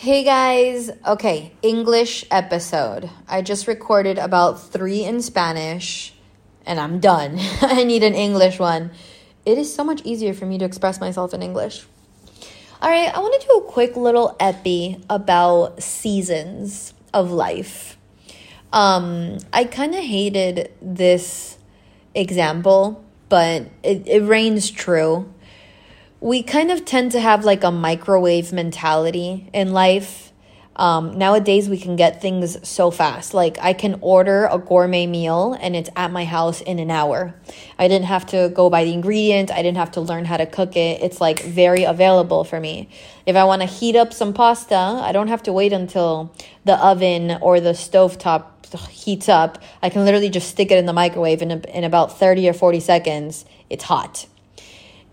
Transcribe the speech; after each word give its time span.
Hey 0.00 0.24
guys, 0.24 0.90
okay, 1.06 1.52
English 1.60 2.24
episode. 2.30 3.10
I 3.28 3.42
just 3.42 3.66
recorded 3.66 4.16
about 4.16 4.58
three 4.58 5.04
in 5.04 5.20
Spanish 5.20 6.14
and 6.64 6.80
I'm 6.80 7.00
done. 7.00 7.36
I 7.60 7.84
need 7.84 8.02
an 8.02 8.14
English 8.14 8.58
one. 8.58 8.92
It 9.44 9.58
is 9.58 9.74
so 9.74 9.84
much 9.84 10.00
easier 10.06 10.32
for 10.32 10.46
me 10.46 10.56
to 10.56 10.64
express 10.64 11.00
myself 11.00 11.34
in 11.34 11.42
English. 11.42 11.84
All 12.80 12.88
right, 12.88 13.14
I 13.14 13.18
want 13.18 13.38
to 13.42 13.46
do 13.46 13.52
a 13.58 13.64
quick 13.64 13.94
little 13.94 14.34
epi 14.40 15.04
about 15.10 15.82
seasons 15.82 16.94
of 17.12 17.30
life. 17.30 17.98
Um, 18.72 19.36
I 19.52 19.64
kind 19.64 19.94
of 19.94 20.02
hated 20.02 20.72
this 20.80 21.58
example, 22.14 23.04
but 23.28 23.66
it, 23.82 24.08
it 24.08 24.22
reigns 24.22 24.70
true 24.70 25.30
we 26.20 26.42
kind 26.42 26.70
of 26.70 26.84
tend 26.84 27.12
to 27.12 27.20
have 27.20 27.44
like 27.44 27.64
a 27.64 27.70
microwave 27.70 28.52
mentality 28.52 29.48
in 29.52 29.72
life. 29.72 30.26
Um, 30.76 31.18
nowadays, 31.18 31.68
we 31.68 31.78
can 31.78 31.96
get 31.96 32.22
things 32.22 32.56
so 32.66 32.90
fast. 32.90 33.34
Like, 33.34 33.58
I 33.60 33.74
can 33.74 33.98
order 34.00 34.48
a 34.50 34.58
gourmet 34.58 35.06
meal 35.06 35.54
and 35.60 35.76
it's 35.76 35.90
at 35.94 36.10
my 36.10 36.24
house 36.24 36.62
in 36.62 36.78
an 36.78 36.90
hour. 36.90 37.34
I 37.78 37.88
didn't 37.88 38.06
have 38.06 38.24
to 38.26 38.50
go 38.54 38.70
buy 38.70 38.84
the 38.84 38.92
ingredients, 38.92 39.52
I 39.52 39.62
didn't 39.62 39.76
have 39.76 39.90
to 39.92 40.00
learn 40.00 40.24
how 40.24 40.38
to 40.38 40.46
cook 40.46 40.76
it. 40.76 41.02
It's 41.02 41.20
like 41.20 41.42
very 41.42 41.84
available 41.84 42.44
for 42.44 42.60
me. 42.60 42.88
If 43.26 43.36
I 43.36 43.44
want 43.44 43.60
to 43.62 43.66
heat 43.66 43.96
up 43.96 44.12
some 44.14 44.32
pasta, 44.32 44.76
I 44.76 45.12
don't 45.12 45.28
have 45.28 45.42
to 45.44 45.52
wait 45.52 45.72
until 45.72 46.34
the 46.64 46.76
oven 46.82 47.38
or 47.42 47.60
the 47.60 47.74
stove 47.74 48.16
top 48.16 48.66
heats 48.88 49.28
up. 49.28 49.62
I 49.82 49.90
can 49.90 50.04
literally 50.04 50.30
just 50.30 50.48
stick 50.48 50.70
it 50.70 50.78
in 50.78 50.86
the 50.86 50.92
microwave 50.92 51.42
in, 51.42 51.50
a, 51.50 51.56
in 51.76 51.84
about 51.84 52.18
30 52.18 52.48
or 52.48 52.52
40 52.52 52.80
seconds. 52.80 53.44
It's 53.68 53.84
hot. 53.84 54.26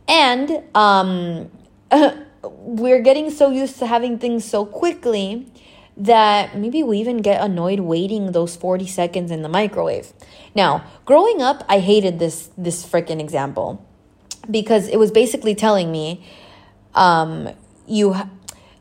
And 0.07 0.63
um, 0.75 1.51
we're 2.43 3.01
getting 3.01 3.29
so 3.29 3.49
used 3.49 3.79
to 3.79 3.87
having 3.87 4.19
things 4.19 4.45
so 4.45 4.65
quickly 4.65 5.51
that 5.97 6.55
maybe 6.55 6.83
we 6.83 6.99
even 6.99 7.17
get 7.17 7.41
annoyed 7.41 7.79
waiting 7.79 8.31
those 8.31 8.55
40 8.55 8.85
seconds 8.85 9.31
in 9.31 9.41
the 9.41 9.49
microwave. 9.49 10.13
Now, 10.55 10.83
growing 11.05 11.41
up, 11.41 11.63
I 11.67 11.79
hated 11.79 12.19
this 12.19 12.49
this 12.57 12.85
freaking 12.85 13.19
example 13.19 13.83
because 14.49 14.87
it 14.87 14.97
was 14.97 15.11
basically 15.11 15.55
telling 15.55 15.91
me 15.91 16.23
um 16.93 17.49
you 17.87 18.13
ha- 18.13 18.29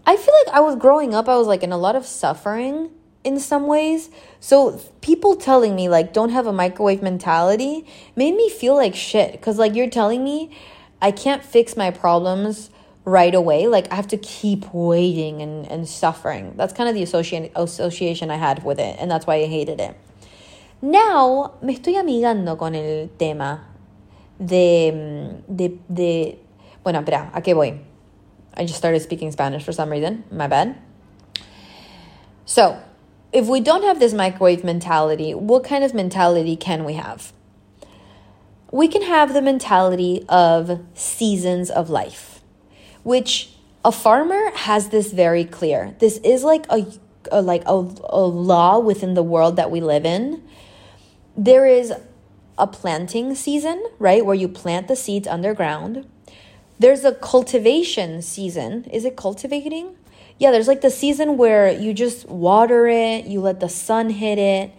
I 0.06 0.16
feel 0.16 0.34
like 0.44 0.54
I 0.54 0.60
was 0.60 0.76
growing 0.76 1.14
up, 1.14 1.28
I 1.28 1.36
was 1.36 1.46
like 1.46 1.62
in 1.62 1.72
a 1.72 1.78
lot 1.78 1.96
of 1.96 2.06
suffering 2.06 2.90
in 3.24 3.40
some 3.40 3.66
ways. 3.66 4.10
So 4.38 4.80
people 5.00 5.36
telling 5.36 5.74
me 5.74 5.88
like 5.88 6.12
don't 6.12 6.30
have 6.30 6.46
a 6.46 6.52
microwave 6.52 7.02
mentality 7.02 7.86
made 8.14 8.34
me 8.36 8.50
feel 8.50 8.76
like 8.76 8.94
shit 8.94 9.40
cuz 9.40 9.58
like 9.58 9.74
you're 9.74 9.90
telling 9.90 10.22
me 10.22 10.50
I 11.00 11.10
can't 11.10 11.44
fix 11.44 11.76
my 11.76 11.90
problems 11.90 12.70
right 13.04 13.34
away. 13.34 13.66
Like 13.66 13.90
I 13.92 13.96
have 13.96 14.08
to 14.08 14.18
keep 14.18 14.72
waiting 14.72 15.42
and, 15.42 15.66
and 15.70 15.88
suffering. 15.88 16.54
That's 16.56 16.72
kind 16.72 16.88
of 16.88 16.94
the 16.94 17.02
association 17.02 17.50
association 17.54 18.30
I 18.30 18.36
had 18.36 18.64
with 18.64 18.78
it, 18.78 18.96
and 18.98 19.10
that's 19.10 19.26
why 19.26 19.36
I 19.36 19.46
hated 19.46 19.80
it. 19.80 19.96
Now 20.82 21.54
me 21.62 21.76
estoy 21.76 21.96
amigando 21.96 22.58
con 22.58 22.74
el 22.74 23.08
tema 23.18 23.64
de, 24.38 25.42
de, 25.48 25.78
de 25.88 26.38
bueno, 26.82 27.00
espera, 27.00 27.30
¿a 27.32 27.40
qué 27.40 27.54
voy? 27.54 27.80
I 28.56 28.62
just 28.62 28.76
started 28.76 29.00
speaking 29.00 29.32
Spanish 29.32 29.62
for 29.62 29.72
some 29.72 29.90
reason. 29.90 30.24
My 30.30 30.46
bad. 30.46 30.76
So, 32.44 32.80
if 33.32 33.48
we 33.48 33.60
don't 33.60 33.82
have 33.82 33.98
this 33.98 34.14
microwave 34.14 34.62
mentality, 34.62 35.34
what 35.34 35.64
kind 35.64 35.84
of 35.84 35.94
mentality 35.94 36.56
can 36.56 36.84
we 36.84 36.94
have? 36.94 37.32
We 38.70 38.88
can 38.88 39.02
have 39.02 39.32
the 39.32 39.42
mentality 39.42 40.24
of 40.28 40.80
seasons 40.94 41.70
of 41.70 41.88
life, 41.88 42.40
which 43.02 43.50
a 43.84 43.92
farmer 43.92 44.50
has 44.54 44.88
this 44.88 45.12
very 45.12 45.44
clear. 45.44 45.94
This 46.00 46.18
is 46.18 46.42
like 46.42 46.66
a, 46.70 46.86
a 47.30 47.40
like 47.40 47.62
a, 47.66 47.88
a 48.10 48.24
law 48.26 48.78
within 48.78 49.14
the 49.14 49.22
world 49.22 49.56
that 49.56 49.70
we 49.70 49.80
live 49.80 50.04
in. 50.04 50.42
There 51.36 51.66
is 51.66 51.92
a 52.58 52.66
planting 52.66 53.34
season, 53.34 53.84
right, 53.98 54.24
where 54.24 54.34
you 54.34 54.48
plant 54.48 54.88
the 54.88 54.96
seeds 54.96 55.28
underground. 55.28 56.06
There's 56.78 57.04
a 57.04 57.12
cultivation 57.12 58.22
season. 58.22 58.84
Is 58.84 59.04
it 59.04 59.16
cultivating? 59.16 59.96
Yeah, 60.38 60.50
there's 60.50 60.68
like 60.68 60.82
the 60.82 60.90
season 60.90 61.36
where 61.38 61.70
you 61.70 61.94
just 61.94 62.28
water 62.28 62.86
it, 62.88 63.24
you 63.26 63.40
let 63.40 63.60
the 63.60 63.68
sun 63.68 64.10
hit 64.10 64.38
it, 64.38 64.72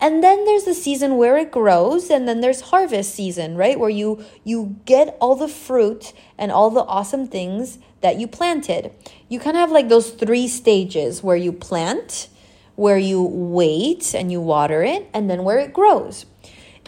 and 0.00 0.24
then 0.24 0.44
there's 0.46 0.64
the 0.64 0.74
season 0.74 1.16
where 1.16 1.36
it 1.36 1.50
grows 1.50 2.08
and 2.08 2.26
then 2.26 2.40
there's 2.40 2.62
harvest 2.62 3.14
season, 3.14 3.56
right? 3.56 3.78
Where 3.78 3.90
you 3.90 4.24
you 4.44 4.76
get 4.86 5.16
all 5.20 5.36
the 5.36 5.48
fruit 5.48 6.12
and 6.38 6.50
all 6.50 6.70
the 6.70 6.84
awesome 6.84 7.28
things 7.28 7.78
that 8.00 8.18
you 8.18 8.26
planted. 8.26 8.92
You 9.28 9.38
kind 9.38 9.56
of 9.56 9.60
have 9.60 9.72
like 9.72 9.88
those 9.88 10.10
three 10.10 10.48
stages 10.48 11.22
where 11.22 11.36
you 11.36 11.52
plant, 11.52 12.28
where 12.76 12.98
you 12.98 13.22
wait 13.22 14.14
and 14.14 14.32
you 14.32 14.40
water 14.40 14.82
it, 14.82 15.08
and 15.12 15.28
then 15.28 15.44
where 15.44 15.58
it 15.58 15.74
grows. 15.74 16.24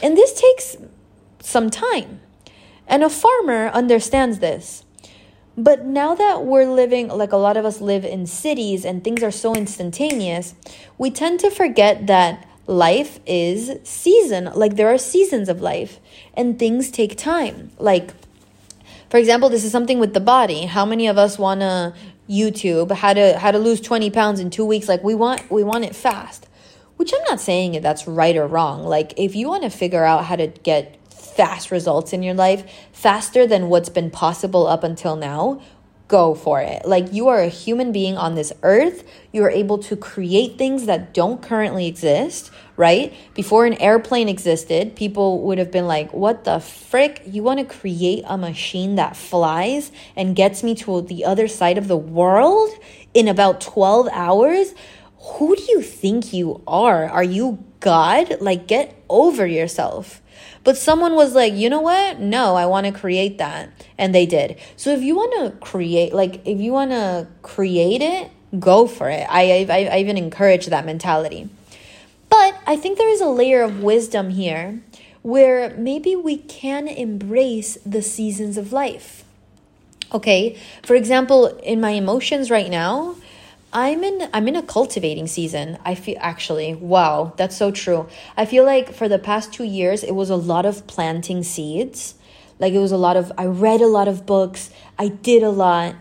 And 0.02 0.16
this 0.16 0.32
takes 0.40 0.76
some 1.40 1.68
time. 1.68 2.20
And 2.86 3.04
a 3.04 3.10
farmer 3.10 3.68
understands 3.68 4.38
this. 4.38 4.84
But 5.56 5.84
now 5.84 6.14
that 6.14 6.44
we're 6.46 6.64
living, 6.64 7.08
like 7.08 7.32
a 7.32 7.36
lot 7.36 7.58
of 7.58 7.66
us 7.66 7.82
live 7.82 8.06
in 8.06 8.26
cities 8.26 8.86
and 8.86 9.04
things 9.04 9.22
are 9.22 9.30
so 9.30 9.54
instantaneous, 9.54 10.54
we 10.96 11.10
tend 11.10 11.40
to 11.40 11.50
forget 11.50 12.06
that 12.06 12.48
life 12.66 13.20
is 13.26 13.72
season. 13.84 14.50
Like 14.54 14.76
there 14.76 14.92
are 14.92 14.98
seasons 14.98 15.48
of 15.48 15.60
life 15.60 16.00
and 16.34 16.58
things 16.58 16.90
take 16.90 17.16
time. 17.16 17.70
Like 17.78 18.12
for 19.10 19.18
example 19.18 19.48
this 19.48 19.64
is 19.64 19.72
something 19.72 19.98
with 19.98 20.14
the 20.14 20.20
body. 20.20 20.66
How 20.66 20.84
many 20.84 21.06
of 21.06 21.18
us 21.18 21.38
want 21.38 21.60
to 21.60 21.94
youtube 22.28 22.90
how 22.92 23.12
to 23.12 23.36
how 23.36 23.50
to 23.50 23.58
lose 23.58 23.80
20 23.80 24.10
pounds 24.10 24.40
in 24.40 24.50
two 24.50 24.64
weeks? 24.64 24.88
Like 24.88 25.02
we 25.02 25.14
want 25.14 25.50
we 25.50 25.64
want 25.64 25.84
it 25.84 25.94
fast. 25.94 26.48
Which 26.96 27.12
i'm 27.12 27.24
not 27.28 27.40
saying 27.40 27.72
that 27.72 27.82
that's 27.82 28.06
right 28.06 28.36
or 28.36 28.46
wrong. 28.46 28.84
Like 28.84 29.14
if 29.16 29.34
you 29.34 29.48
want 29.48 29.64
to 29.64 29.70
figure 29.70 30.04
out 30.04 30.24
how 30.24 30.36
to 30.36 30.46
get 30.46 30.98
fast 31.10 31.70
results 31.70 32.12
in 32.12 32.22
your 32.22 32.34
life 32.34 32.64
faster 32.92 33.46
than 33.46 33.68
what's 33.68 33.88
been 33.88 34.10
possible 34.10 34.66
up 34.66 34.84
until 34.84 35.16
now 35.16 35.60
go 36.12 36.34
for 36.34 36.60
it. 36.60 36.84
Like 36.84 37.10
you 37.10 37.28
are 37.28 37.40
a 37.40 37.48
human 37.48 37.90
being 37.90 38.18
on 38.18 38.34
this 38.34 38.52
earth. 38.62 39.02
You 39.32 39.42
are 39.44 39.50
able 39.50 39.78
to 39.78 39.96
create 39.96 40.58
things 40.58 40.84
that 40.84 41.14
don't 41.14 41.40
currently 41.40 41.86
exist, 41.86 42.50
right? 42.76 43.14
Before 43.32 43.64
an 43.64 43.72
airplane 43.80 44.28
existed, 44.28 44.94
people 44.94 45.40
would 45.44 45.56
have 45.56 45.70
been 45.72 45.86
like, 45.86 46.12
what 46.12 46.44
the 46.44 46.60
frick? 46.60 47.22
You 47.24 47.42
want 47.42 47.60
to 47.60 47.64
create 47.64 48.24
a 48.26 48.36
machine 48.36 48.96
that 48.96 49.16
flies 49.16 49.90
and 50.14 50.36
gets 50.36 50.62
me 50.62 50.74
to 50.84 51.00
the 51.00 51.24
other 51.24 51.48
side 51.48 51.78
of 51.78 51.88
the 51.88 51.96
world 51.96 52.68
in 53.14 53.26
about 53.26 53.62
12 53.62 54.08
hours? 54.12 54.74
Who 55.16 55.56
do 55.56 55.62
you 55.62 55.80
think 55.80 56.34
you 56.34 56.62
are? 56.66 57.08
Are 57.08 57.24
you 57.24 57.64
God? 57.82 58.40
Like, 58.40 58.66
get 58.66 58.96
over 59.10 59.46
yourself. 59.46 60.22
But 60.64 60.78
someone 60.78 61.14
was 61.14 61.34
like, 61.34 61.52
you 61.52 61.68
know 61.68 61.80
what? 61.80 62.20
No, 62.20 62.56
I 62.56 62.66
want 62.66 62.86
to 62.86 62.92
create 62.92 63.38
that. 63.38 63.70
And 63.98 64.14
they 64.14 64.24
did. 64.24 64.58
So 64.76 64.90
if 64.94 65.02
you 65.02 65.14
want 65.16 65.32
to 65.34 65.58
create, 65.58 66.14
like, 66.14 66.46
if 66.46 66.60
you 66.60 66.72
want 66.72 66.92
to 66.92 67.28
create 67.42 68.00
it, 68.00 68.30
go 68.58 68.86
for 68.86 69.10
it. 69.10 69.26
I, 69.28 69.66
I, 69.68 69.88
I 69.92 69.98
even 69.98 70.16
encourage 70.16 70.66
that 70.66 70.86
mentality. 70.86 71.50
But 72.28 72.58
I 72.66 72.76
think 72.76 72.96
there 72.96 73.10
is 73.10 73.20
a 73.20 73.28
layer 73.28 73.62
of 73.62 73.82
wisdom 73.82 74.30
here 74.30 74.80
where 75.22 75.74
maybe 75.76 76.16
we 76.16 76.36
can 76.38 76.88
embrace 76.88 77.76
the 77.84 78.02
seasons 78.02 78.56
of 78.56 78.72
life. 78.72 79.24
Okay, 80.12 80.58
for 80.82 80.94
example, 80.94 81.46
in 81.58 81.80
my 81.80 81.90
emotions 81.90 82.50
right 82.50 82.70
now, 82.70 83.16
I'm 83.72 84.04
in 84.04 84.28
I'm 84.34 84.48
in 84.48 84.56
a 84.56 84.62
cultivating 84.62 85.26
season. 85.26 85.78
I 85.84 85.94
feel 85.94 86.18
actually, 86.20 86.74
wow, 86.74 87.32
that's 87.38 87.56
so 87.56 87.70
true. 87.70 88.06
I 88.36 88.44
feel 88.44 88.64
like 88.64 88.92
for 88.92 89.08
the 89.08 89.18
past 89.18 89.52
2 89.54 89.64
years 89.64 90.04
it 90.04 90.14
was 90.14 90.28
a 90.28 90.36
lot 90.36 90.66
of 90.66 90.86
planting 90.86 91.42
seeds. 91.42 92.14
Like 92.58 92.74
it 92.74 92.78
was 92.78 92.92
a 92.92 92.98
lot 92.98 93.16
of 93.16 93.32
I 93.38 93.46
read 93.46 93.80
a 93.80 93.86
lot 93.86 94.08
of 94.08 94.26
books, 94.26 94.70
I 94.98 95.08
did 95.08 95.42
a 95.42 95.50
lot. 95.50 95.94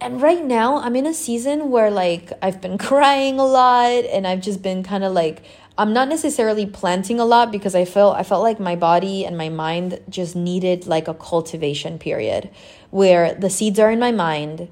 And 0.00 0.20
right 0.20 0.44
now 0.44 0.76
I'm 0.78 0.94
in 0.94 1.06
a 1.06 1.14
season 1.14 1.70
where 1.70 1.90
like 1.90 2.32
I've 2.42 2.60
been 2.60 2.76
crying 2.90 3.40
a 3.40 3.46
lot 3.46 4.04
and 4.04 4.26
I've 4.26 4.42
just 4.42 4.62
been 4.62 4.82
kind 4.82 5.04
of 5.04 5.14
like 5.14 5.42
I'm 5.78 5.94
not 5.94 6.08
necessarily 6.08 6.66
planting 6.66 7.18
a 7.18 7.24
lot 7.24 7.50
because 7.50 7.74
I 7.74 7.86
felt 7.86 8.14
I 8.16 8.24
felt 8.24 8.42
like 8.42 8.60
my 8.60 8.76
body 8.76 9.24
and 9.24 9.38
my 9.38 9.48
mind 9.48 10.00
just 10.10 10.36
needed 10.36 10.86
like 10.86 11.08
a 11.08 11.14
cultivation 11.14 11.98
period 11.98 12.50
where 12.90 13.32
the 13.34 13.48
seeds 13.48 13.78
are 13.78 13.90
in 13.90 13.98
my 13.98 14.12
mind 14.12 14.68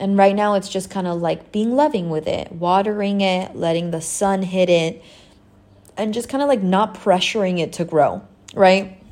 and 0.00 0.16
right 0.16 0.34
now, 0.34 0.54
it's 0.54 0.68
just 0.68 0.90
kind 0.90 1.06
of 1.06 1.20
like 1.20 1.52
being 1.52 1.74
loving 1.74 2.10
with 2.10 2.26
it, 2.28 2.52
watering 2.52 3.20
it, 3.20 3.56
letting 3.56 3.90
the 3.90 4.00
sun 4.00 4.42
hit 4.42 4.68
it, 4.68 5.02
and 5.96 6.14
just 6.14 6.28
kind 6.28 6.42
of 6.42 6.48
like 6.48 6.62
not 6.62 6.94
pressuring 6.94 7.58
it 7.58 7.72
to 7.74 7.84
grow, 7.84 8.22
right? 8.54 9.02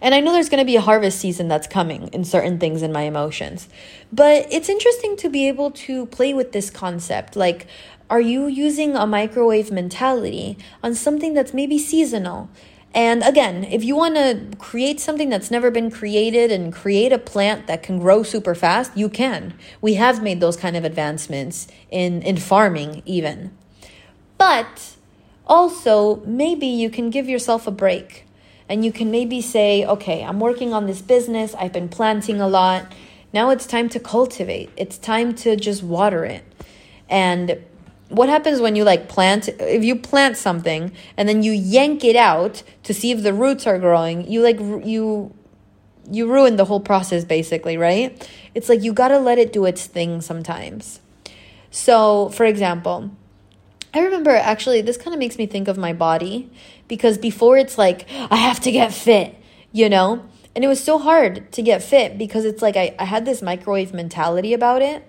And 0.00 0.14
I 0.14 0.20
know 0.20 0.32
there's 0.32 0.48
going 0.48 0.60
to 0.60 0.66
be 0.66 0.76
a 0.76 0.80
harvest 0.80 1.18
season 1.18 1.48
that's 1.48 1.66
coming 1.66 2.08
in 2.08 2.24
certain 2.24 2.58
things 2.58 2.82
in 2.82 2.92
my 2.92 3.02
emotions. 3.02 3.68
But 4.12 4.46
it's 4.52 4.68
interesting 4.68 5.16
to 5.16 5.28
be 5.28 5.48
able 5.48 5.72
to 5.72 6.06
play 6.06 6.32
with 6.32 6.52
this 6.52 6.70
concept. 6.70 7.34
Like, 7.34 7.66
are 8.08 8.20
you 8.20 8.46
using 8.46 8.94
a 8.94 9.06
microwave 9.06 9.72
mentality 9.72 10.56
on 10.82 10.94
something 10.94 11.34
that's 11.34 11.52
maybe 11.52 11.78
seasonal? 11.78 12.48
And 12.94 13.22
again, 13.22 13.64
if 13.64 13.84
you 13.84 13.96
want 13.96 14.16
to 14.16 14.56
create 14.58 14.98
something 14.98 15.28
that's 15.28 15.50
never 15.50 15.70
been 15.70 15.90
created 15.90 16.50
and 16.50 16.72
create 16.72 17.12
a 17.12 17.18
plant 17.18 17.66
that 17.66 17.82
can 17.82 17.98
grow 17.98 18.22
super 18.22 18.54
fast, 18.54 18.96
you 18.96 19.08
can. 19.08 19.54
We 19.80 19.94
have 19.94 20.22
made 20.22 20.40
those 20.40 20.56
kind 20.56 20.76
of 20.76 20.84
advancements 20.84 21.68
in, 21.90 22.22
in 22.22 22.38
farming, 22.38 23.02
even. 23.04 23.50
But 24.38 24.96
also, 25.46 26.16
maybe 26.24 26.66
you 26.66 26.90
can 26.90 27.10
give 27.10 27.28
yourself 27.28 27.66
a 27.66 27.70
break 27.70 28.24
and 28.68 28.84
you 28.84 28.92
can 28.92 29.10
maybe 29.10 29.40
say, 29.40 29.84
okay, 29.84 30.22
I'm 30.22 30.40
working 30.40 30.72
on 30.74 30.86
this 30.86 31.00
business, 31.00 31.54
I've 31.54 31.72
been 31.72 31.88
planting 31.88 32.40
a 32.40 32.48
lot. 32.48 32.92
Now 33.32 33.50
it's 33.50 33.66
time 33.66 33.88
to 33.90 34.00
cultivate, 34.00 34.70
it's 34.76 34.98
time 34.98 35.34
to 35.36 35.56
just 35.56 35.82
water 35.82 36.24
it. 36.24 36.44
And 37.08 37.58
what 38.08 38.28
happens 38.28 38.60
when 38.60 38.74
you 38.74 38.84
like 38.84 39.08
plant 39.08 39.48
if 39.48 39.84
you 39.84 39.94
plant 39.94 40.36
something 40.36 40.92
and 41.16 41.28
then 41.28 41.42
you 41.42 41.52
yank 41.52 42.04
it 42.04 42.16
out 42.16 42.62
to 42.82 42.94
see 42.94 43.10
if 43.10 43.22
the 43.22 43.34
roots 43.34 43.66
are 43.66 43.78
growing 43.78 44.30
you 44.30 44.42
like 44.42 44.58
you 44.58 45.34
you 46.10 46.30
ruin 46.32 46.56
the 46.56 46.64
whole 46.64 46.80
process 46.80 47.24
basically 47.24 47.76
right? 47.76 48.28
It's 48.54 48.68
like 48.68 48.82
you 48.82 48.92
got 48.92 49.08
to 49.08 49.18
let 49.18 49.38
it 49.38 49.52
do 49.52 49.66
its 49.66 49.86
thing 49.86 50.22
sometimes. 50.22 51.00
So 51.70 52.30
for 52.30 52.44
example 52.44 53.10
i 53.94 54.00
remember 54.00 54.30
actually 54.30 54.82
this 54.82 54.98
kind 54.98 55.14
of 55.14 55.18
makes 55.18 55.38
me 55.38 55.46
think 55.46 55.66
of 55.66 55.78
my 55.78 55.94
body 55.94 56.50
because 56.88 57.16
before 57.16 57.56
it's 57.56 57.78
like 57.78 58.06
i 58.30 58.36
have 58.36 58.60
to 58.60 58.70
get 58.70 58.92
fit 58.92 59.34
you 59.72 59.88
know? 59.88 60.24
And 60.54 60.64
it 60.64 60.68
was 60.68 60.82
so 60.82 60.98
hard 60.98 61.52
to 61.52 61.62
get 61.62 61.82
fit 61.82 62.18
because 62.18 62.44
it's 62.44 62.62
like 62.62 62.76
i, 62.76 62.94
I 62.98 63.04
had 63.04 63.24
this 63.24 63.42
microwave 63.42 63.94
mentality 63.94 64.52
about 64.52 64.82
it 64.82 65.04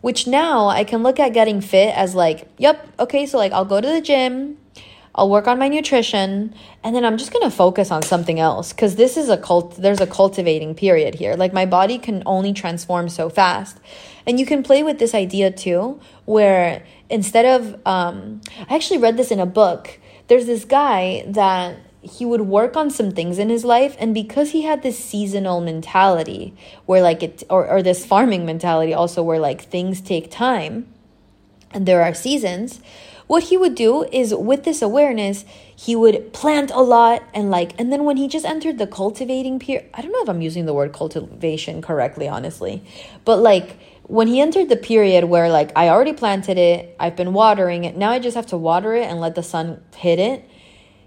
which 0.00 0.26
now 0.26 0.68
I 0.68 0.84
can 0.84 1.02
look 1.02 1.18
at 1.18 1.32
getting 1.32 1.60
fit 1.60 1.94
as 1.96 2.14
like, 2.14 2.48
yep, 2.58 2.88
okay, 2.98 3.26
so 3.26 3.38
like 3.38 3.52
I'll 3.52 3.64
go 3.64 3.80
to 3.80 3.88
the 3.88 4.00
gym, 4.00 4.58
I'll 5.14 5.30
work 5.30 5.48
on 5.48 5.58
my 5.58 5.68
nutrition, 5.68 6.54
and 6.84 6.94
then 6.94 7.04
I'm 7.04 7.16
just 7.16 7.32
gonna 7.32 7.50
focus 7.50 7.90
on 7.90 8.02
something 8.02 8.38
else 8.38 8.72
because 8.72 8.96
this 8.96 9.16
is 9.16 9.28
a 9.28 9.36
cult, 9.36 9.76
there's 9.76 10.00
a 10.00 10.06
cultivating 10.06 10.74
period 10.74 11.14
here. 11.14 11.34
Like 11.34 11.52
my 11.52 11.66
body 11.66 11.98
can 11.98 12.22
only 12.26 12.52
transform 12.52 13.08
so 13.08 13.28
fast. 13.28 13.78
And 14.26 14.38
you 14.38 14.46
can 14.46 14.62
play 14.62 14.82
with 14.82 14.98
this 14.98 15.14
idea 15.14 15.50
too, 15.50 16.00
where 16.24 16.84
instead 17.08 17.46
of, 17.46 17.80
um, 17.86 18.40
I 18.68 18.74
actually 18.74 18.98
read 18.98 19.16
this 19.16 19.30
in 19.30 19.40
a 19.40 19.46
book. 19.46 19.98
There's 20.28 20.46
this 20.46 20.64
guy 20.64 21.24
that 21.28 21.78
he 22.06 22.24
would 22.24 22.42
work 22.42 22.76
on 22.76 22.90
some 22.90 23.10
things 23.10 23.38
in 23.38 23.48
his 23.48 23.64
life 23.64 23.96
and 23.98 24.14
because 24.14 24.50
he 24.50 24.62
had 24.62 24.82
this 24.82 24.98
seasonal 24.98 25.60
mentality 25.60 26.54
where 26.86 27.02
like 27.02 27.22
it 27.22 27.42
or, 27.50 27.68
or 27.68 27.82
this 27.82 28.04
farming 28.04 28.46
mentality 28.46 28.94
also 28.94 29.22
where 29.22 29.38
like 29.38 29.62
things 29.62 30.00
take 30.00 30.30
time 30.30 30.86
and 31.72 31.86
there 31.86 32.02
are 32.02 32.14
seasons 32.14 32.80
what 33.26 33.44
he 33.44 33.56
would 33.56 33.74
do 33.74 34.04
is 34.12 34.32
with 34.34 34.64
this 34.64 34.82
awareness 34.82 35.44
he 35.74 35.96
would 35.96 36.32
plant 36.32 36.70
a 36.70 36.80
lot 36.80 37.22
and 37.34 37.50
like 37.50 37.78
and 37.78 37.92
then 37.92 38.04
when 38.04 38.16
he 38.16 38.28
just 38.28 38.46
entered 38.46 38.78
the 38.78 38.86
cultivating 38.86 39.58
period 39.58 39.84
i 39.94 40.00
don't 40.00 40.12
know 40.12 40.22
if 40.22 40.28
i'm 40.28 40.40
using 40.40 40.66
the 40.66 40.74
word 40.74 40.92
cultivation 40.92 41.82
correctly 41.82 42.28
honestly 42.28 42.84
but 43.24 43.36
like 43.36 43.78
when 44.04 44.28
he 44.28 44.40
entered 44.40 44.68
the 44.68 44.76
period 44.76 45.24
where 45.24 45.50
like 45.50 45.72
i 45.74 45.88
already 45.88 46.12
planted 46.12 46.56
it 46.56 46.94
i've 47.00 47.16
been 47.16 47.32
watering 47.32 47.84
it 47.84 47.96
now 47.96 48.10
i 48.10 48.18
just 48.18 48.36
have 48.36 48.46
to 48.46 48.56
water 48.56 48.94
it 48.94 49.04
and 49.04 49.20
let 49.20 49.34
the 49.34 49.42
sun 49.42 49.82
hit 49.96 50.20
it 50.20 50.48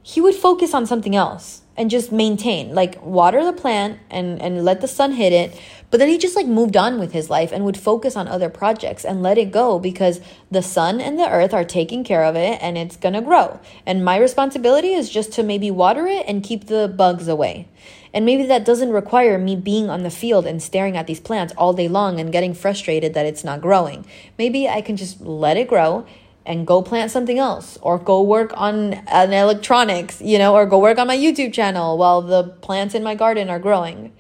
he 0.10 0.20
would 0.20 0.34
focus 0.34 0.74
on 0.74 0.88
something 0.88 1.16
else 1.16 1.62
and 1.78 1.92
just 1.92 2.12
maintain 2.12 2.74
like 2.74 3.00
water 3.04 3.46
the 3.46 3.54
plant 3.54 4.00
and 4.10 4.42
and 4.42 4.66
let 4.66 4.82
the 4.82 4.88
sun 4.88 5.12
hit 5.12 5.32
it. 5.32 5.62
But 5.92 6.00
then 6.00 6.10
he 6.10 6.18
just 6.18 6.36
like 6.36 6.48
moved 6.48 6.76
on 6.76 7.00
with 7.00 7.12
his 7.14 7.30
life 7.30 7.52
and 7.52 7.64
would 7.64 7.78
focus 7.78 8.16
on 8.16 8.28
other 8.28 8.50
projects 8.50 9.06
and 9.06 9.22
let 9.22 9.38
it 9.38 9.52
go 9.52 9.78
because 9.78 10.20
the 10.50 10.64
sun 10.64 11.00
and 11.00 11.20
the 11.20 11.30
earth 11.30 11.54
are 11.54 11.64
taking 11.64 12.04
care 12.04 12.24
of 12.24 12.36
it 12.36 12.58
and 12.60 12.76
it's 12.76 12.98
going 12.98 13.14
to 13.14 13.22
grow. 13.22 13.60
And 13.86 14.04
my 14.04 14.18
responsibility 14.18 14.94
is 14.94 15.12
just 15.12 15.32
to 15.34 15.44
maybe 15.44 15.70
water 15.70 16.08
it 16.08 16.26
and 16.28 16.44
keep 16.44 16.66
the 16.66 16.88
bugs 16.88 17.28
away. 17.28 17.68
And 18.12 18.26
maybe 18.26 18.46
that 18.48 18.66
doesn't 18.66 18.92
require 18.92 19.38
me 19.38 19.56
being 19.56 19.92
on 19.92 20.02
the 20.02 20.10
field 20.10 20.48
and 20.48 20.62
staring 20.62 20.98
at 20.98 21.06
these 21.06 21.20
plants 21.20 21.54
all 21.56 21.74
day 21.74 21.88
long 21.88 22.20
and 22.20 22.32
getting 22.32 22.56
frustrated 22.56 23.14
that 23.14 23.28
it's 23.28 23.44
not 23.44 23.62
growing. 23.62 24.06
Maybe 24.40 24.68
i 24.68 24.82
can 24.82 24.98
just 24.98 25.22
let 25.22 25.58
it 25.58 25.68
grow 25.68 26.06
and 26.50 26.66
go 26.66 26.82
plant 26.82 27.12
something 27.12 27.38
else 27.38 27.78
or 27.84 28.00
go 28.00 28.24
work 28.24 28.52
on 28.58 28.94
an 29.08 29.32
electronics, 29.32 30.20
you 30.20 30.40
know, 30.40 30.56
or 30.56 30.66
go 30.66 30.80
work 30.80 30.98
on 30.98 31.06
my 31.06 31.16
YouTube 31.16 31.54
channel 31.54 31.96
while 31.96 32.24
the 32.24 32.44
plants 32.44 32.96
in 32.96 33.04
my 33.04 33.14
garden 33.14 33.52
are 33.52 33.60
growing. 33.60 34.12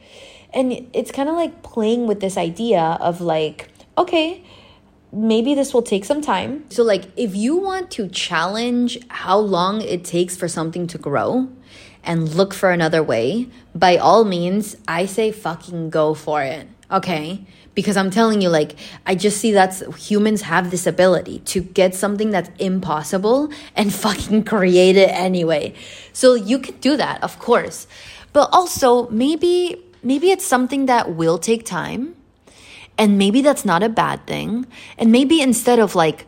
And 0.53 0.87
it's 0.93 1.11
kind 1.11 1.27
of 1.27 1.33
like 1.33 1.63
playing 1.63 2.05
with 2.05 2.19
this 2.19 2.37
idea 2.37 2.99
of 3.01 3.19
like, 3.19 3.69
okay, 3.97 4.43
maybe 5.11 5.55
this 5.55 5.73
will 5.73 5.81
take 5.81 6.05
some 6.05 6.21
time. 6.21 6.65
So, 6.69 6.83
like, 6.83 7.05
if 7.17 7.35
you 7.35 7.57
want 7.57 7.89
to 7.91 8.07
challenge 8.07 8.99
how 9.09 9.39
long 9.39 9.81
it 9.81 10.05
takes 10.05 10.37
for 10.37 10.47
something 10.47 10.85
to 10.85 10.99
grow 10.99 11.49
and 12.03 12.29
look 12.29 12.53
for 12.53 12.69
another 12.69 13.01
way, 13.01 13.49
by 13.73 13.97
all 13.97 14.23
means, 14.23 14.77
I 14.87 15.07
say 15.07 15.31
fucking 15.31 15.89
go 15.89 16.13
for 16.13 16.43
it. 16.43 16.67
Okay 16.91 17.45
because 17.79 17.95
I'm 17.95 18.09
telling 18.11 18.41
you, 18.41 18.49
like, 18.49 18.75
I 19.05 19.15
just 19.15 19.37
see 19.37 19.53
that 19.53 19.81
humans 19.97 20.41
have 20.41 20.69
this 20.69 20.85
ability 20.85 21.39
to 21.45 21.61
get 21.61 21.95
something 21.95 22.29
that's 22.29 22.49
impossible 22.59 23.51
and 23.73 23.93
fucking 24.05 24.43
create 24.43 24.97
it 24.97 25.09
anyway. 25.11 25.73
So 26.11 26.33
you 26.33 26.59
can 26.59 26.75
do 26.79 26.97
that, 26.97 27.23
of 27.23 27.39
course. 27.39 27.87
But 28.33 28.49
also, 28.51 29.07
maybe, 29.09 29.81
maybe 30.03 30.29
it's 30.29 30.45
something 30.45 30.87
that 30.87 31.15
will 31.15 31.37
take 31.37 31.65
time. 31.65 32.15
And 32.97 33.17
maybe 33.17 33.41
that's 33.41 33.63
not 33.63 33.81
a 33.81 33.87
bad 33.87 34.27
thing. 34.27 34.67
And 34.97 35.09
maybe 35.09 35.39
instead 35.41 35.79
of 35.79 35.95
like, 35.95 36.27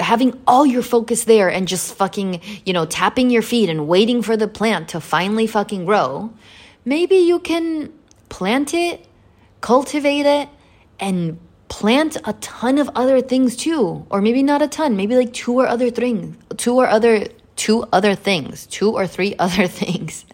having 0.00 0.40
all 0.46 0.66
your 0.66 0.82
focus 0.82 1.22
there 1.22 1.48
and 1.48 1.68
just 1.68 1.94
fucking, 1.94 2.40
you 2.64 2.72
know, 2.72 2.84
tapping 2.84 3.30
your 3.30 3.42
feet 3.42 3.68
and 3.68 3.86
waiting 3.86 4.22
for 4.22 4.36
the 4.36 4.48
plant 4.48 4.88
to 4.88 5.00
finally 5.00 5.46
fucking 5.46 5.84
grow, 5.84 6.32
maybe 6.84 7.16
you 7.16 7.38
can 7.38 7.92
plant 8.28 8.74
it 8.74 9.07
cultivate 9.60 10.26
it 10.26 10.48
and 11.00 11.38
plant 11.68 12.16
a 12.24 12.32
ton 12.34 12.78
of 12.78 12.90
other 12.94 13.20
things 13.20 13.56
too 13.56 14.06
or 14.10 14.22
maybe 14.22 14.42
not 14.42 14.62
a 14.62 14.68
ton 14.68 14.96
maybe 14.96 15.16
like 15.16 15.32
two 15.32 15.52
or 15.52 15.66
other 15.66 15.90
things 15.90 16.36
two 16.56 16.74
or 16.74 16.88
other 16.88 17.26
two 17.56 17.84
other 17.92 18.14
things 18.14 18.66
two 18.66 18.90
or 18.90 19.06
three 19.06 19.34
other 19.38 19.66
things. 19.66 20.24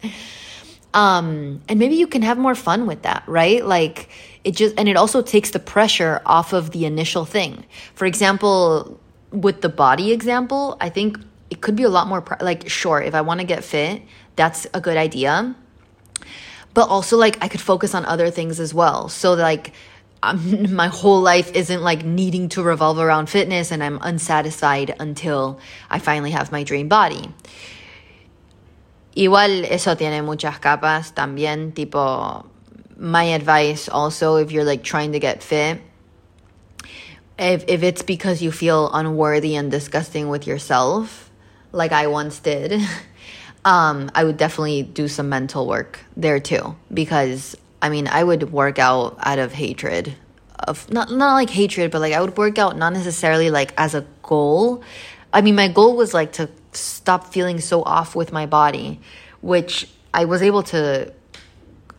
Um 0.93 1.61
and 1.69 1.79
maybe 1.79 1.97
you 1.97 2.07
can 2.07 2.23
have 2.23 2.39
more 2.39 2.55
fun 2.55 2.87
with 2.87 3.03
that 3.03 3.25
right? 3.27 3.65
Like 3.65 4.09
it 4.45 4.53
just 4.53 4.79
and 4.79 4.89
it 4.89 4.97
also 4.97 5.23
takes 5.23 5.51
the 5.51 5.59
pressure 5.59 6.23
off 6.25 6.53
of 6.53 6.71
the 6.71 6.85
initial 6.85 7.25
thing. 7.25 7.65
For 7.95 8.07
example 8.07 9.01
with 9.35 9.61
the 9.61 9.69
body 9.69 10.13
example 10.13 10.77
i 10.81 10.89
think 10.89 11.19
it 11.51 11.61
could 11.61 11.77
be 11.77 11.83
a 11.83 11.89
lot 11.89 12.07
more 12.07 12.25
like 12.41 12.69
sure 12.69 13.03
if 13.03 13.15
i 13.15 13.21
want 13.21 13.41
to 13.41 13.47
get 13.47 13.65
fit 13.65 14.03
that's 14.37 14.67
a 14.73 14.81
good 14.81 14.97
idea 14.97 15.55
but 16.75 16.89
also 16.89 17.17
like 17.17 17.39
I 17.43 17.49
could 17.49 17.61
focus 17.61 17.95
on 17.95 18.05
other 18.05 18.31
things 18.31 18.61
as 18.61 18.75
well. 18.75 19.09
So 19.09 19.35
like 19.35 19.73
I'm, 20.23 20.75
my 20.83 20.89
whole 20.89 21.21
life 21.21 21.53
isn't 21.55 21.83
like 21.83 22.05
needing 22.05 22.49
to 22.51 22.63
revolve 22.63 22.99
around 22.99 23.31
fitness 23.31 23.71
and 23.71 23.83
I'm 23.83 23.99
unsatisfied 24.03 24.95
until 24.99 25.59
I 25.89 25.99
finally 25.99 26.33
have 26.33 26.53
my 26.53 26.65
dream 26.65 26.89
body. 26.89 27.31
Igual 29.17 29.71
eso 29.71 29.95
tiene 29.95 30.25
muchas 30.25 30.59
capas 30.59 31.15
también, 31.15 31.73
tipo 31.73 32.45
my 32.97 33.25
advice 33.25 33.89
also 33.89 34.37
if 34.37 34.53
you're 34.53 34.65
like 34.65 34.83
trying 34.83 35.13
to 35.13 35.19
get 35.19 35.43
fit 35.43 35.81
if 37.39 37.65
if 37.67 37.83
it's 37.83 38.03
because 38.03 38.41
you 38.43 38.53
feel 38.53 38.91
unworthy 38.93 39.57
and 39.57 39.71
disgusting 39.71 40.29
with 40.29 40.47
yourself 40.47 41.31
like 41.73 41.93
I 41.93 42.07
once 42.07 42.39
did 42.39 42.81
um, 43.65 44.11
I 44.15 44.25
would 44.25 44.37
definitely 44.37 44.83
do 44.83 45.09
some 45.09 45.29
mental 45.29 45.67
work 45.67 46.01
there 46.17 46.39
too 46.41 46.77
because 46.93 47.57
I 47.81 47.89
mean 47.89 48.09
I 48.09 48.23
would 48.23 48.53
work 48.53 48.79
out 48.79 49.17
out 49.21 49.39
of 49.39 49.53
hatred 49.53 50.15
of 50.59 50.91
not 50.91 51.11
not 51.11 51.35
like 51.35 51.51
hatred 51.51 51.91
but 51.91 52.01
like 52.01 52.13
I 52.13 52.21
would 52.21 52.37
work 52.37 52.59
out 52.59 52.77
not 52.77 52.93
necessarily 52.93 53.51
like 53.51 53.73
as 53.77 53.95
a 53.95 54.07
goal. 54.23 54.83
I 55.33 55.41
mean 55.41 55.55
my 55.55 55.69
goal 55.69 55.97
was 55.97 56.13
like 56.15 56.33
to 56.33 56.49
stop 56.73 57.33
feeling 57.33 57.61
so 57.61 57.83
off 57.83 58.15
with 58.15 58.33
my 58.33 58.47
body, 58.47 59.01
which 59.41 59.89
I 60.13 60.27
was 60.27 60.43
able 60.43 60.63
to 60.65 61.13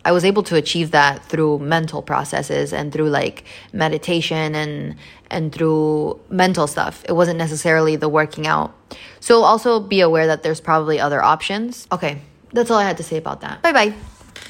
I 0.05 0.11
was 0.11 0.23
able 0.23 0.43
to 0.43 0.55
achieve 0.55 0.91
that 0.91 1.25
through 1.25 1.59
mental 1.59 2.01
processes 2.01 2.71
and 2.71 2.93
through 2.93 3.09
like 3.09 3.43
meditation 3.73 4.55
and 4.55 4.95
and 5.31 5.51
through 5.51 6.19
mental 6.29 6.67
stuff. 6.67 7.03
It 7.09 7.13
wasn't 7.13 7.39
necessarily 7.39 7.95
the 7.95 8.07
working 8.07 8.45
out. 8.45 8.73
So 9.19 9.41
also 9.41 9.79
be 9.79 9.99
aware 10.01 10.27
that 10.27 10.43
there's 10.43 10.61
probably 10.61 10.99
other 10.99 11.21
options. 11.21 11.87
Okay, 11.91 12.21
that's 12.53 12.69
all 12.69 12.77
I 12.77 12.83
had 12.83 12.97
to 12.97 13.03
say 13.03 13.17
about 13.17 13.41
that. 13.41 13.63
Bye 13.63 13.73
bye. 13.73 13.93